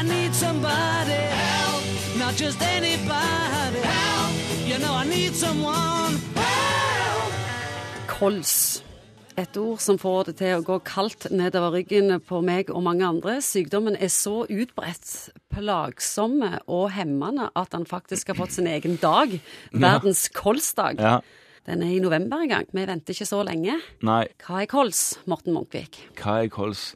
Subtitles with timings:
[0.00, 1.82] I need somebody help,
[2.18, 4.32] not just anybody help.
[4.66, 7.32] You know I need someone help.
[8.08, 8.82] Kols.
[9.36, 13.04] Et ord som får det til å gå kaldt nedover ryggen på meg og mange
[13.04, 13.36] andre.
[13.44, 15.12] Sykdommen er så utbredt,
[15.52, 19.36] plagsomme og hemmende at han faktisk har fått sin egen dag.
[19.72, 20.96] Verdens kolsdag.
[21.00, 21.18] Ja.
[21.68, 22.68] Den er i november en gang.
[22.72, 23.76] Vi venter ikke så lenge.
[24.00, 26.06] Nei, Hva er kols, Morten Munkvik?
[26.20, 26.94] hva er kols?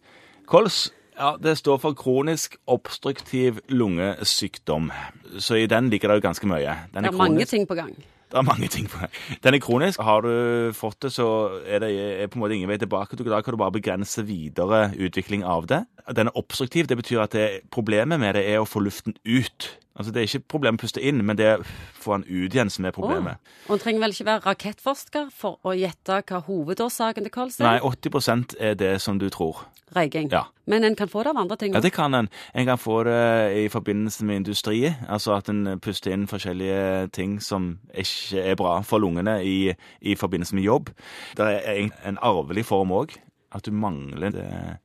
[0.48, 0.86] Kols
[1.18, 4.90] ja, det står for kronisk obstruktiv lungesykdom.
[5.38, 6.74] Så i den ligger det jo ganske mye.
[6.94, 7.94] Den Det er mange ting på gang.
[8.30, 9.10] Det er mange ting på gang.
[9.44, 10.00] Den er kronisk.
[10.00, 11.90] Har du fått det, så er det
[12.22, 13.16] er på en måte ingen vei tilbake.
[13.16, 15.84] Da kan du bare begrense videre utvikling av det.
[16.16, 16.86] Den er obstruktiv.
[16.86, 19.70] Det betyr at det, problemet med det er å få luften ut.
[19.94, 21.66] Altså Det er ikke problemet å puste inn, men det er å
[22.02, 23.38] få den ut igjen som er problemet.
[23.38, 23.68] Oh.
[23.68, 27.76] Og en trenger vel ikke være rakettforsker for å gjette hva hovedårsaken til kols Nei,
[27.78, 27.86] er?
[27.86, 29.62] 80% er det som du tror.
[29.94, 30.32] Røyking.
[30.32, 30.48] Ja.
[30.66, 32.28] Men en kan få det av andre ting Ja, det kan en.
[32.54, 33.20] En kan få det
[33.60, 34.80] i forbindelse med industri.
[35.06, 40.16] Altså at en puster inn forskjellige ting som ikke er bra for lungene i, i
[40.18, 40.90] forbindelse med jobb.
[41.38, 43.14] Det er en, en arvelig form òg.
[43.54, 44.34] At du mangler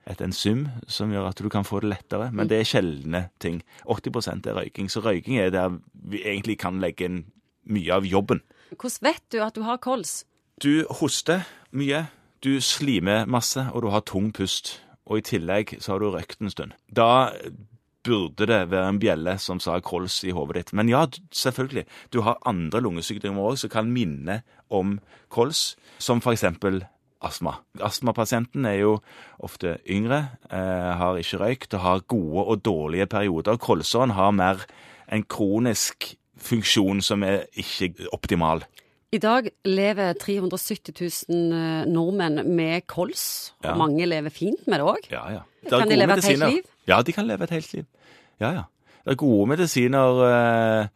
[0.06, 2.30] et enzym som gjør at du kan få det lettere.
[2.32, 3.64] Men det er sjeldne ting.
[3.90, 4.92] 80% er røyking.
[4.94, 7.24] Så røyking er der vi egentlig kan legge inn
[7.70, 8.44] mye av jobben.
[8.76, 10.24] Hvordan vet du at du har kols?
[10.62, 12.06] Du hoster mye,
[12.46, 14.78] du slimer masse, og du har tung pust.
[15.10, 16.78] Og i tillegg så har du røykt en stund.
[16.86, 17.32] Da
[18.06, 20.74] burde det være en bjelle som sa kols i hodet ditt.
[20.78, 21.86] Men ja, selvfølgelig.
[22.14, 25.00] Du har andre lungesykdommer òg som kan minne om
[25.34, 26.84] kols, som for eksempel
[27.26, 27.58] astma.
[27.84, 28.94] Astmapasienten er jo
[29.44, 33.58] ofte yngre, eh, har ikke røykt og har gode og dårlige perioder.
[33.58, 34.66] Kolsåren har mer
[35.12, 38.64] en kronisk funksjon som er ikke optimal.
[39.12, 40.94] I dag lever 370
[41.30, 43.54] 000 eh, nordmenn med kols.
[43.64, 43.74] Ja.
[43.76, 45.08] Mange lever fint med det òg.
[45.12, 45.46] Ja, ja.
[45.64, 46.68] Det Kan de leve leve et helt liv?
[46.88, 47.86] Ja, de kan leve et helt liv.
[48.40, 48.64] Ja, ja.
[49.04, 50.88] Det er gode medisiner eh,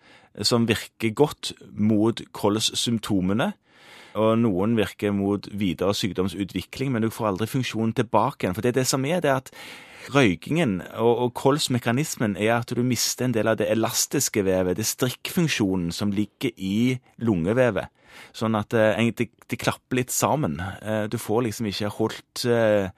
[0.41, 3.53] som virker godt mot kolssymptomene.
[4.19, 8.55] Og noen virker mot videre sykdomsutvikling, men du får aldri funksjonen tilbake igjen.
[8.57, 9.49] For det er det som er, det er at
[10.13, 14.85] røykingen og, og kolsmekanismen er at du mister en del av det elastiske vevet, det
[14.89, 17.89] strikkfunksjonen som ligger i lungevevet.
[18.35, 20.59] Sånn at det, egentlig de klapper litt sammen.
[20.61, 22.91] Eh, du får liksom ikke holdt eh,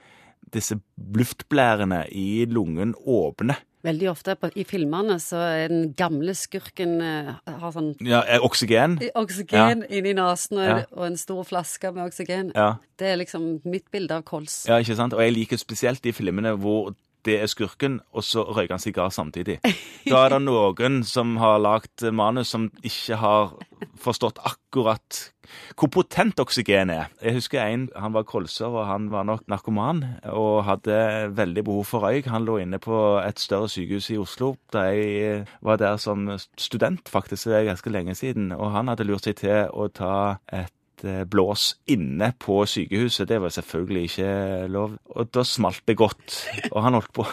[0.56, 0.78] disse
[1.16, 3.56] luftblærene i lungen åpne.
[3.86, 7.32] Veldig ofte på, i filmene så er den gamle skurken eh,
[7.62, 8.98] har sånn Ja, Oksygen?
[8.98, 9.16] oksygen.
[9.22, 10.78] oksygen inni nesen og, Ja.
[10.96, 12.52] og en stor flaske med oksygen.
[12.56, 12.76] Ja.
[12.98, 14.66] Det er liksom mitt bilde av kols.
[14.68, 15.14] ja, ikke sant?
[15.14, 16.96] Og jeg liker spesielt de filmene hvor
[17.26, 19.60] det er skurken, og så røyker han sigar samtidig.
[20.06, 23.56] Da er det noen som har lagd manus som ikke har
[23.98, 25.32] forstått akkurat
[25.76, 27.10] hvor potent oksygen er.
[27.22, 31.86] Jeg husker en, han var kolser, og han var nok narkoman, og hadde veldig behov
[31.90, 32.30] for røyk.
[32.32, 37.10] Han lå inne på et større sykehus i Oslo, da jeg var der som student,
[37.10, 40.16] faktisk, det er ganske lenge siden, og han hadde lurt seg til å ta
[40.54, 43.28] et eh, blås inne på sykehuset.
[43.28, 44.30] Det var selvfølgelig ikke
[44.72, 44.96] lov.
[45.16, 46.38] Og da smalt det godt.
[46.72, 47.26] Og han holdt på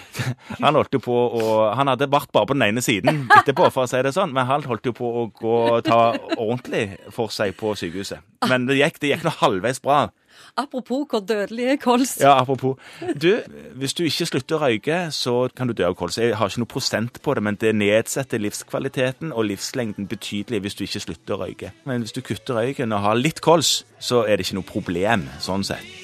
[0.64, 1.44] Han holdt jo på å
[1.76, 4.48] Han hadde vært bare på den ene siden etterpå, for å si det sånn, men
[4.48, 6.00] han holdt jo på å gå og ta
[6.36, 8.24] ordentlig for seg på sykehuset.
[8.48, 10.06] Men det gikk, det gikk nå halvveis bra.
[10.60, 12.16] Apropos hvor dødelig er kols.
[12.20, 12.76] Ja, apropos.
[13.22, 13.30] Du,
[13.80, 16.18] hvis du ikke slutter å røyke, så kan du dø av kols.
[16.20, 20.78] Jeg har ikke noe prosent på det, men det nedsetter livskvaliteten og livslengden betydelig hvis
[20.78, 21.74] du ikke slutter å røyke.
[21.88, 25.28] Men hvis du kutter røyken og har litt kols, så er det ikke noe problem
[25.42, 25.99] sånn sett.